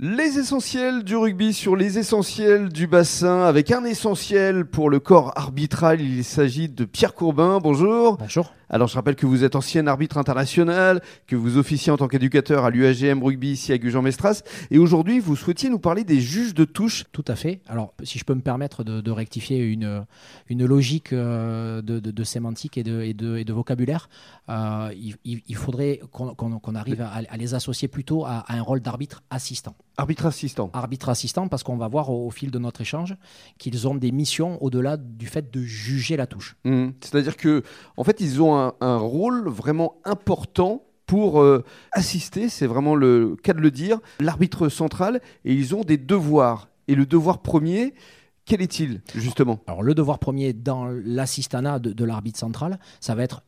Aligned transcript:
Les 0.00 0.38
essentiels 0.38 1.02
du 1.02 1.16
rugby 1.16 1.52
sur 1.52 1.74
les 1.74 1.98
essentiels 1.98 2.68
du 2.68 2.86
bassin, 2.86 3.42
avec 3.42 3.72
un 3.72 3.82
essentiel 3.82 4.64
pour 4.64 4.90
le 4.90 5.00
corps 5.00 5.32
arbitral. 5.34 6.00
Il 6.00 6.22
s'agit 6.22 6.68
de 6.68 6.84
Pierre 6.84 7.14
Courbin. 7.14 7.58
Bonjour. 7.60 8.16
Bonjour. 8.16 8.52
Alors 8.70 8.88
je 8.88 8.94
rappelle 8.94 9.16
que 9.16 9.26
vous 9.26 9.44
êtes 9.44 9.56
ancien 9.56 9.86
arbitre 9.86 10.18
international, 10.18 11.02
que 11.26 11.36
vous 11.36 11.56
officiez 11.56 11.90
en 11.90 11.96
tant 11.96 12.08
qu'éducateur 12.08 12.64
à 12.64 12.70
l'UAGM 12.70 13.22
Rugby 13.22 13.52
ici 13.52 13.72
à 13.72 13.78
Gujan-Mestras, 13.78 14.42
et 14.70 14.78
aujourd'hui 14.78 15.20
vous 15.20 15.36
souhaitiez 15.36 15.70
nous 15.70 15.78
parler 15.78 16.04
des 16.04 16.20
juges 16.20 16.54
de 16.54 16.64
touche. 16.64 17.04
Tout 17.12 17.24
à 17.28 17.36
fait. 17.36 17.60
Alors 17.66 17.94
si 18.02 18.18
je 18.18 18.24
peux 18.24 18.34
me 18.34 18.40
permettre 18.40 18.84
de, 18.84 19.10
rectifier 19.10 19.64
une, 19.64 20.04
une 20.48 20.66
logique 20.66 21.12
euh, 21.12 21.80
de, 21.82 22.24
sémantique 22.24 22.76
et 22.76 22.82
de, 22.82 23.02
et 23.02 23.14
de, 23.14 23.52
vocabulaire, 23.52 24.08
euh, 24.48 24.92
il, 25.24 25.56
faudrait 25.56 26.00
qu'on 26.12 26.74
arrive 26.74 27.00
à, 27.00 27.36
les 27.36 27.54
associer 27.54 27.88
plutôt 27.88 28.24
à 28.24 28.44
un 28.48 28.62
rôle 28.62 28.80
d'arbitre 28.80 29.22
assistant. 29.30 29.74
Arbitre 29.98 30.26
assistant. 30.26 30.70
Arbitre 30.74 31.08
assistant, 31.08 31.48
parce 31.48 31.64
qu'on 31.64 31.76
va 31.76 31.88
voir 31.88 32.10
au, 32.10 32.30
fil 32.30 32.52
de 32.52 32.58
notre 32.60 32.82
échange 32.82 33.16
qu'ils 33.58 33.88
ont 33.88 33.96
des 33.96 34.12
missions 34.12 34.62
au-delà 34.62 34.96
du 34.96 35.26
fait 35.26 35.50
de 35.52 35.60
juger 35.60 36.16
la 36.16 36.28
touche. 36.28 36.56
Mmh. 36.64 36.90
C'est-à-dire 37.00 37.36
que, 37.36 37.64
en 37.96 38.04
fait, 38.04 38.20
ils 38.20 38.40
ont 38.40 38.56
un, 38.56 38.57
rôle 38.80 39.48
vraiment 39.48 39.96
important 40.04 40.82
pour 41.06 41.40
euh, 41.40 41.64
assister, 41.92 42.48
c'est 42.48 42.66
vraiment 42.66 42.94
le 42.94 43.34
cas 43.42 43.54
de 43.54 43.60
le 43.60 43.70
dire, 43.70 43.98
l'arbitre 44.20 44.68
central, 44.68 45.20
et 45.44 45.54
ils 45.54 45.74
ont 45.74 45.80
des 45.80 45.96
devoirs. 45.96 46.68
Et 46.86 46.94
le 46.94 47.06
devoir 47.06 47.40
premier, 47.40 47.94
quel 48.44 48.62
est-il, 48.62 49.00
justement? 49.14 49.58
Alors, 49.66 49.82
le 49.82 49.94
devoir 49.94 50.18
premier 50.18 50.52
dans 50.52 50.86
l'assistanat 50.86 51.78
de 51.78 52.04
l'arbitre 52.04 52.38
central, 52.38 52.78
ça 53.00 53.14
va 53.14 53.22
être 53.22 53.42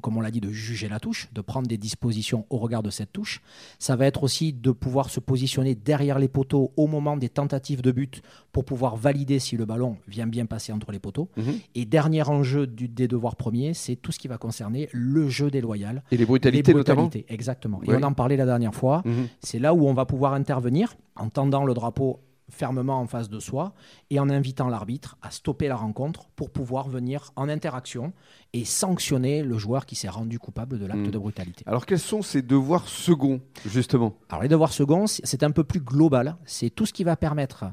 comme 0.00 0.16
on 0.16 0.20
l'a 0.20 0.30
dit, 0.30 0.40
de 0.40 0.50
juger 0.50 0.88
la 0.88 1.00
touche, 1.00 1.28
de 1.32 1.40
prendre 1.40 1.66
des 1.66 1.78
dispositions 1.78 2.46
au 2.50 2.58
regard 2.58 2.82
de 2.82 2.90
cette 2.90 3.12
touche. 3.12 3.40
Ça 3.78 3.96
va 3.96 4.06
être 4.06 4.22
aussi 4.22 4.52
de 4.52 4.70
pouvoir 4.70 5.10
se 5.10 5.20
positionner 5.20 5.74
derrière 5.74 6.18
les 6.18 6.28
poteaux 6.28 6.72
au 6.76 6.86
moment 6.86 7.16
des 7.16 7.28
tentatives 7.28 7.82
de 7.82 7.92
but 7.92 8.22
pour 8.52 8.64
pouvoir 8.64 8.96
valider 8.96 9.38
si 9.38 9.56
le 9.56 9.64
ballon 9.64 9.96
vient 10.08 10.26
bien 10.26 10.46
passer 10.46 10.72
entre 10.72 10.92
les 10.92 10.98
poteaux. 10.98 11.28
Mhm. 11.36 11.54
Et 11.74 11.84
dernier 11.84 12.28
enjeu 12.28 12.66
du, 12.66 12.88
des 12.88 13.08
devoirs 13.08 13.36
premiers, 13.36 13.74
c'est 13.74 13.96
tout 13.96 14.12
ce 14.12 14.18
qui 14.18 14.28
va 14.28 14.38
concerner 14.38 14.88
le 14.92 15.28
jeu 15.28 15.50
déloyal. 15.50 16.02
Et 16.10 16.16
les 16.16 16.26
brutalités, 16.26 16.72
les 16.72 16.74
brutalités 16.74 17.18
notamment 17.18 17.34
Exactement. 17.34 17.80
Et 17.84 17.94
on 17.94 18.02
en 18.02 18.12
parlait 18.12 18.36
la 18.36 18.46
dernière 18.46 18.74
fois. 18.74 19.02
Mhm. 19.04 19.28
C'est 19.40 19.58
là 19.58 19.74
où 19.74 19.86
on 19.86 19.94
va 19.94 20.06
pouvoir 20.06 20.32
intervenir 20.34 20.96
en 21.16 21.28
tendant 21.28 21.64
le 21.64 21.74
drapeau 21.74 22.20
fermement 22.48 23.00
en 23.00 23.06
face 23.06 23.28
de 23.28 23.40
soi 23.40 23.74
et 24.10 24.20
en 24.20 24.30
invitant 24.30 24.68
l'arbitre 24.68 25.16
à 25.22 25.30
stopper 25.30 25.68
la 25.68 25.76
rencontre 25.76 26.28
pour 26.36 26.50
pouvoir 26.50 26.88
venir 26.88 27.32
en 27.36 27.48
interaction 27.48 28.12
et 28.52 28.64
sanctionner 28.64 29.42
le 29.42 29.58
joueur 29.58 29.86
qui 29.86 29.96
s'est 29.96 30.08
rendu 30.08 30.38
coupable 30.38 30.78
de 30.78 30.86
l'acte 30.86 31.08
hmm. 31.08 31.10
de 31.10 31.18
brutalité. 31.18 31.64
Alors 31.66 31.86
quels 31.86 31.98
sont 31.98 32.22
ces 32.22 32.42
devoirs 32.42 32.88
seconds 32.88 33.40
justement? 33.66 34.14
Alors 34.28 34.42
les 34.42 34.48
devoirs 34.48 34.72
seconds, 34.72 35.06
c'est 35.06 35.42
un 35.42 35.50
peu 35.50 35.64
plus 35.64 35.80
global. 35.80 36.36
C'est 36.44 36.70
tout 36.70 36.86
ce 36.86 36.92
qui 36.92 37.04
va 37.04 37.16
permettre 37.16 37.64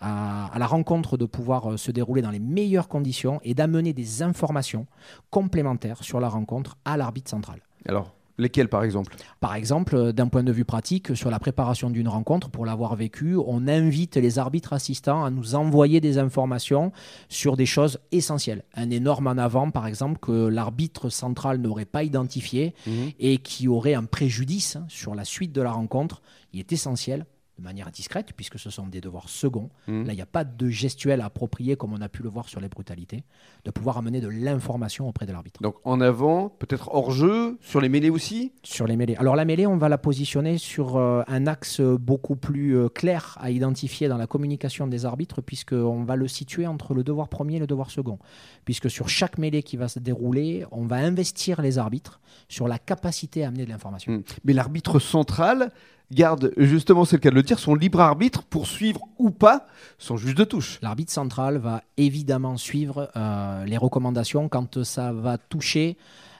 à, 0.00 0.46
à, 0.52 0.58
la 0.58 0.66
rencontre 0.66 1.16
de 1.16 1.26
pouvoir 1.26 1.72
euh, 1.72 1.76
se 1.76 1.90
dérouler 1.90 2.22
dans 2.22 2.30
les 2.30 2.38
meilleures 2.38 2.88
conditions 2.88 3.40
et 3.42 3.54
d'amener 3.54 3.92
des 3.92 4.22
informations 4.22 4.86
complémentaires 5.30 6.02
sur 6.04 6.20
la 6.20 6.28
rencontre 6.28 6.76
à 6.84 6.96
l'arbitre 6.96 7.30
central. 7.30 7.60
Alors 7.86 8.14
Lesquels, 8.40 8.68
par 8.68 8.82
exemple? 8.82 9.14
Par 9.38 9.54
exemple, 9.54 9.94
euh, 9.94 10.12
d'un 10.12 10.28
point 10.28 10.42
de 10.42 10.50
vue 10.50 10.64
pratique, 10.64 11.14
sur 11.14 11.30
la 11.30 11.38
préparation 11.38 11.90
d'une 11.90 12.08
rencontre, 12.08 12.48
pour 12.48 12.64
l'avoir 12.64 12.96
vécu, 12.96 13.36
on 13.36 13.68
invite 13.68 14.16
les 14.16 14.38
arbitres 14.38 14.72
assistants 14.72 15.24
à 15.24 15.30
nous 15.30 15.54
envoyer 15.54 16.00
des 16.00 16.16
informations 16.16 16.90
sur 17.28 17.56
des 17.56 17.66
choses 17.66 17.98
essentielles. 18.12 18.64
Un 18.74 18.88
énorme 18.90 19.26
en 19.26 19.32
avant, 19.38 19.70
par 19.70 19.86
exemple, 19.86 20.18
que 20.20 20.48
l'arbitre 20.48 21.10
central 21.10 21.58
n'aurait 21.58 21.84
pas 21.84 22.02
identifié 22.02 22.74
mhm. 22.86 23.10
et 23.18 23.38
qui 23.38 23.68
aurait 23.68 23.94
un 23.94 24.04
préjudice 24.04 24.78
sur 24.88 25.14
la 25.14 25.24
suite 25.24 25.52
de 25.52 25.60
la 25.60 25.72
rencontre. 25.72 26.22
Il 26.54 26.60
est 26.60 26.72
essentiel 26.72 27.26
de 27.60 27.64
manière 27.64 27.90
discrète, 27.90 28.32
puisque 28.34 28.58
ce 28.58 28.70
sont 28.70 28.86
des 28.86 29.00
devoirs 29.00 29.28
seconds. 29.28 29.70
Mmh. 29.86 30.04
Là, 30.04 30.12
il 30.12 30.16
n'y 30.16 30.22
a 30.22 30.26
pas 30.26 30.44
de 30.44 30.68
gestuel 30.68 31.20
approprié, 31.20 31.76
comme 31.76 31.92
on 31.92 32.00
a 32.00 32.08
pu 32.08 32.22
le 32.22 32.28
voir 32.28 32.48
sur 32.48 32.60
les 32.60 32.68
brutalités, 32.68 33.22
de 33.64 33.70
pouvoir 33.70 33.98
amener 33.98 34.20
de 34.20 34.28
l'information 34.28 35.08
auprès 35.08 35.26
de 35.26 35.32
l'arbitre. 35.32 35.62
Donc 35.62 35.76
en 35.84 36.00
avant, 36.00 36.48
peut-être 36.48 36.88
hors 36.92 37.10
jeu, 37.10 37.58
sur 37.60 37.80
les 37.80 37.88
mêlées 37.88 38.10
aussi? 38.10 38.52
Sur 38.62 38.86
les 38.86 38.96
mêlées. 38.96 39.16
Alors 39.16 39.36
la 39.36 39.44
mêlée, 39.44 39.66
on 39.66 39.76
va 39.76 39.88
la 39.88 39.98
positionner 39.98 40.58
sur 40.58 40.96
euh, 40.96 41.22
un 41.28 41.46
axe 41.46 41.80
beaucoup 41.80 42.36
plus 42.36 42.76
euh, 42.76 42.88
clair 42.88 43.36
à 43.40 43.50
identifier 43.50 44.08
dans 44.08 44.16
la 44.16 44.26
communication 44.26 44.86
des 44.86 45.04
arbitres, 45.04 45.42
puisqu'on 45.42 46.02
va 46.04 46.16
le 46.16 46.28
situer 46.28 46.66
entre 46.66 46.94
le 46.94 47.04
devoir 47.04 47.28
premier 47.28 47.56
et 47.56 47.60
le 47.60 47.66
devoir 47.66 47.90
second. 47.90 48.18
Puisque 48.64 48.90
sur 48.90 49.08
chaque 49.08 49.38
mêlée 49.38 49.62
qui 49.62 49.76
va 49.76 49.88
se 49.88 49.98
dérouler, 49.98 50.64
on 50.72 50.86
va 50.86 50.96
investir 50.96 51.60
les 51.60 51.78
arbitres 51.78 52.20
sur 52.48 52.68
la 52.68 52.78
capacité 52.78 53.44
à 53.44 53.48
amener 53.48 53.64
de 53.64 53.70
l'information. 53.70 54.12
Mmh. 54.12 54.22
Mais 54.44 54.52
l'arbitre 54.54 54.98
central, 54.98 55.72
garde, 56.12 56.52
justement, 56.56 57.04
c'est 57.04 57.16
le 57.16 57.20
cas 57.20 57.30
de 57.30 57.34
le 57.34 57.42
dire, 57.42 57.58
son 57.58 57.74
libre 57.74 58.00
arbitre 58.00 58.42
pour 58.42 58.66
suivre 58.66 59.00
ou 59.18 59.30
pas 59.30 59.66
son 59.98 60.16
juge 60.16 60.34
de 60.34 60.44
touche. 60.44 60.78
L'arbitre 60.82 61.12
central 61.12 61.58
va 61.58 61.82
évidemment 61.96 62.56
suivre 62.56 63.10
euh, 63.16 63.64
les 63.64 63.76
recommandations 63.76 64.48
quand 64.48 64.82
ça 64.82 65.12
va 65.12 65.38
toucher 65.38 65.96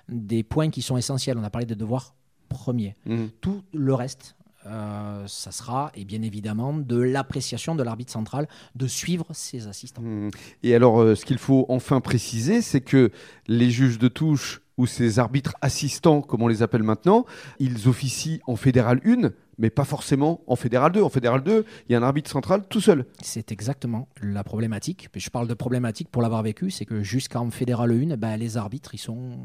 des 0.08 0.42
points 0.42 0.70
qui 0.70 0.82
sont 0.82 0.96
essentiels. 0.96 1.38
On 1.38 1.44
a 1.44 1.50
parlé 1.50 1.66
des 1.66 1.76
devoirs 1.76 2.14
premiers. 2.48 2.96
Mhm. 3.06 3.30
Tout 3.40 3.62
le 3.72 3.94
reste, 3.94 4.34
euh, 4.66 5.24
ça 5.26 5.52
sera, 5.52 5.90
et 5.94 6.04
bien 6.04 6.22
évidemment, 6.22 6.74
de 6.74 7.00
l'appréciation 7.00 7.74
de 7.74 7.82
l'arbitre 7.82 8.12
central 8.12 8.46
de 8.74 8.86
suivre 8.86 9.26
ses 9.32 9.68
assistants. 9.68 10.02
Mhm. 10.02 10.30
Et 10.62 10.74
alors, 10.74 11.00
euh, 11.00 11.14
ce 11.14 11.24
qu'il 11.24 11.38
faut 11.38 11.64
enfin 11.68 12.00
préciser, 12.00 12.60
c'est 12.60 12.80
que 12.82 13.10
les 13.46 13.70
juges 13.70 13.98
de 13.98 14.08
touche 14.08 14.60
ou 14.80 14.86
ces 14.86 15.18
arbitres 15.18 15.54
assistants, 15.60 16.22
comme 16.22 16.42
on 16.42 16.48
les 16.48 16.62
appelle 16.62 16.82
maintenant, 16.82 17.26
ils 17.58 17.86
officient 17.86 18.40
en 18.46 18.56
fédéral 18.56 19.02
1, 19.04 19.30
mais 19.58 19.68
pas 19.68 19.84
forcément 19.84 20.40
en 20.46 20.56
fédéral 20.56 20.90
2. 20.92 21.02
En 21.02 21.10
fédéral 21.10 21.42
2, 21.42 21.66
il 21.86 21.92
y 21.92 21.94
a 21.94 21.98
un 21.98 22.02
arbitre 22.02 22.30
central 22.30 22.64
tout 22.66 22.80
seul. 22.80 23.04
C'est 23.20 23.52
exactement 23.52 24.08
la 24.22 24.42
problématique. 24.42 25.10
Je 25.14 25.28
parle 25.28 25.48
de 25.48 25.54
problématique 25.54 26.08
pour 26.08 26.22
l'avoir 26.22 26.42
vécu, 26.42 26.70
c'est 26.70 26.86
que 26.86 27.02
jusqu'en 27.02 27.50
fédéral 27.50 27.92
1, 27.92 28.16
ben, 28.16 28.38
les 28.38 28.56
arbitres, 28.56 28.94
ils 28.94 28.98
sont 28.98 29.38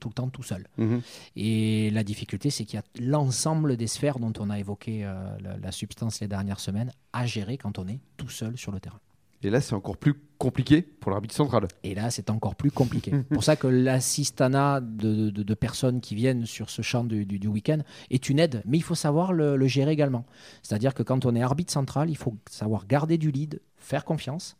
tout 0.00 0.08
le 0.08 0.14
temps 0.14 0.28
tout 0.28 0.42
seuls. 0.42 0.66
Mhm. 0.76 1.00
Et 1.36 1.90
la 1.90 2.04
difficulté, 2.04 2.50
c'est 2.50 2.66
qu'il 2.66 2.78
y 2.78 2.82
a 2.82 3.02
l'ensemble 3.02 3.78
des 3.78 3.86
sphères 3.86 4.18
dont 4.18 4.34
on 4.38 4.50
a 4.50 4.58
évoqué 4.58 5.06
euh, 5.06 5.14
la 5.62 5.72
substance 5.72 6.20
les 6.20 6.28
dernières 6.28 6.60
semaines 6.60 6.92
à 7.14 7.24
gérer 7.24 7.56
quand 7.56 7.78
on 7.78 7.88
est 7.88 8.00
tout 8.18 8.28
seul 8.28 8.58
sur 8.58 8.70
le 8.70 8.80
terrain. 8.80 9.00
Et 9.42 9.50
là, 9.50 9.60
c'est 9.60 9.74
encore 9.74 9.96
plus 9.96 10.14
compliqué 10.38 10.82
pour 10.82 11.10
l'arbitre 11.10 11.34
central. 11.34 11.68
Et 11.82 11.94
là, 11.94 12.10
c'est 12.10 12.30
encore 12.30 12.54
plus 12.54 12.70
compliqué. 12.70 13.12
pour 13.30 13.44
ça 13.44 13.56
que 13.56 13.66
l'assistanat 13.66 14.80
de, 14.80 15.54
personnes 15.54 16.00
qui 16.00 16.14
viennent 16.14 16.46
sur 16.46 16.70
ce 16.70 16.82
champ 16.82 17.04
du, 17.04 17.48
week-end 17.48 17.78
est 18.10 18.28
une 18.28 18.38
aide, 18.38 18.62
mais 18.64 18.78
il 18.78 18.82
faut 18.82 18.94
savoir 18.94 19.32
le, 19.32 19.66
gérer 19.66 19.92
également. 19.92 20.24
C'est-à-dire 20.62 20.94
que 20.94 21.02
quand 21.02 21.26
on 21.26 21.34
est 21.34 21.42
arbitre 21.42 21.72
central, 21.72 22.10
il 22.10 22.16
faut 22.16 22.36
savoir 22.50 22.86
garder 22.86 23.18
du 23.18 23.30
lead, 23.30 23.60
faire 23.76 24.04
confiance. 24.04 24.56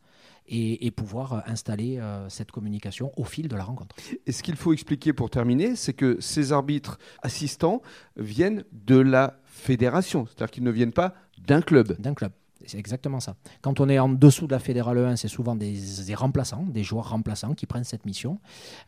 Et, 0.50 0.90
pouvoir 0.92 1.42
installer 1.46 1.98
euh, 1.98 2.26
cette 2.30 2.50
communication 2.50 3.12
au 3.18 3.24
fil 3.24 3.48
de 3.48 3.54
la 3.54 3.64
rencontre. 3.64 3.94
Et 4.26 4.32
ce 4.32 4.42
qu'il 4.42 4.56
faut 4.56 4.72
expliquer 4.72 5.12
pour 5.12 5.28
terminer, 5.28 5.76
c'est 5.76 5.92
que 5.92 6.16
ces 6.20 6.52
arbitres 6.52 6.98
assistants 7.20 7.82
viennent 8.16 8.64
de 8.72 8.96
la 8.96 9.40
fédération, 9.44 10.24
c'est-à-dire 10.24 10.50
qu'ils 10.50 10.64
ne 10.64 10.70
viennent 10.70 10.94
pas 10.94 11.14
d'un 11.46 11.60
club. 11.60 12.00
D'un 12.00 12.14
club. 12.14 12.32
C'est 12.66 12.78
exactement 12.78 13.20
ça. 13.20 13.36
Quand 13.62 13.80
on 13.80 13.88
est 13.88 13.98
en 13.98 14.08
dessous 14.08 14.46
de 14.46 14.52
la 14.52 14.58
Fédérale 14.58 14.98
1, 14.98 15.16
c'est 15.16 15.28
souvent 15.28 15.54
des, 15.54 15.78
remplaçants, 16.14 16.64
des 16.64 16.82
joueurs 16.82 17.10
remplaçants 17.10 17.54
qui 17.54 17.66
prennent 17.66 17.84
cette 17.84 18.04
mission. 18.04 18.40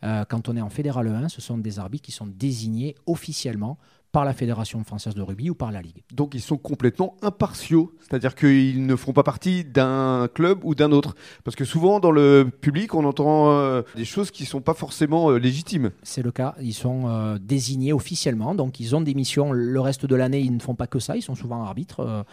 Euh, 0.03 0.25
quand 0.27 0.49
on 0.49 0.57
est 0.57 0.61
en 0.61 0.69
Fédérale 0.69 1.07
1, 1.07 1.29
ce 1.29 1.41
sont 1.41 1.57
des 1.57 1.79
arbitres 1.79 2.03
qui 2.03 2.11
sont 2.11 2.27
désignés 2.27 2.95
officiellement 3.05 3.77
par 4.11 4.25
la 4.25 4.33
Fédération 4.33 4.83
française 4.83 5.15
de 5.15 5.21
rugby 5.21 5.49
ou 5.49 5.55
par 5.55 5.71
la 5.71 5.81
Ligue. 5.81 6.03
Donc 6.13 6.35
ils 6.35 6.41
sont 6.41 6.57
complètement 6.57 7.15
impartiaux, 7.21 7.93
c'est-à-dire 7.99 8.35
qu'ils 8.35 8.85
ne 8.85 8.95
font 8.95 9.13
pas 9.13 9.23
partie 9.23 9.63
d'un 9.63 10.27
club 10.33 10.59
ou 10.63 10.75
d'un 10.75 10.91
autre. 10.91 11.15
Parce 11.43 11.55
que 11.55 11.65
souvent 11.65 11.99
dans 11.99 12.11
le 12.11 12.49
public, 12.61 12.93
on 12.93 13.05
entend 13.05 13.51
euh, 13.51 13.81
des 13.95 14.05
choses 14.05 14.31
qui 14.31 14.43
ne 14.43 14.47
sont 14.47 14.61
pas 14.61 14.73
forcément 14.73 15.31
euh, 15.31 15.37
légitimes. 15.37 15.91
C'est 16.03 16.21
le 16.21 16.31
cas, 16.31 16.55
ils 16.59 16.73
sont 16.73 17.07
euh, 17.07 17.37
désignés 17.39 17.93
officiellement, 17.93 18.53
donc 18.55 18.79
ils 18.79 18.95
ont 18.95 19.01
des 19.01 19.13
missions. 19.13 19.51
Le 19.51 19.79
reste 19.79 20.05
de 20.05 20.15
l'année, 20.15 20.41
ils 20.41 20.53
ne 20.53 20.61
font 20.61 20.75
pas 20.75 20.87
que 20.87 20.99
ça, 20.99 21.15
ils 21.15 21.21
sont 21.21 21.35
souvent 21.35 21.63
arbitres, 21.63 22.25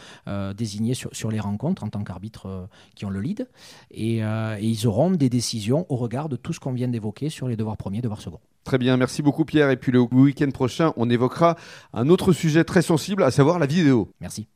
désignés 0.56 0.94
sur, 0.94 1.14
sur, 1.14 1.30
les 1.30 1.40
rencontres 1.40 1.84
en 1.84 1.88
tant 1.88 2.02
qu'arbitres 2.02 2.68
qui 2.94 3.04
ont 3.04 3.10
le 3.10 3.20
lead. 3.20 3.48
Et, 3.90 4.18
et 4.18 4.62
ils 4.62 4.86
auront 4.86 5.10
des 5.10 5.28
décisions 5.28 5.86
au 5.88 5.96
regard 5.96 6.28
de 6.28 6.36
tout 6.36 6.52
ce 6.52 6.60
qu'on 6.60 6.72
vient 6.72 6.88
d'évoquer 6.88 7.28
sur 7.28 7.48
les 7.48 7.56
devoirs 7.56 7.76
premiers, 7.76 8.00
devoirs 8.00 8.20
seconds. 8.20 8.40
Très 8.64 8.78
bien, 8.78 8.96
merci 8.96 9.22
beaucoup 9.22 9.44
Pierre. 9.44 9.70
Et 9.70 9.76
puis 9.76 9.92
le 9.92 10.00
week-end 10.00 10.50
prochain, 10.50 10.92
on 10.96 11.08
évoquera 11.08 11.56
un 11.92 12.08
autre 12.08 12.32
sujet 12.32 12.64
très 12.64 12.82
sensible, 12.82 13.22
à 13.22 13.30
savoir 13.30 13.58
la 13.58 13.66
vidéo. 13.66 14.10
Merci. 14.20 14.48